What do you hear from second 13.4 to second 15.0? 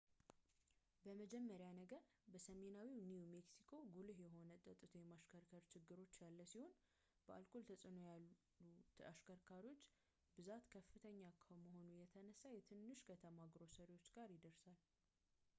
ግሮሰሪዎች ጋር ይደርሳል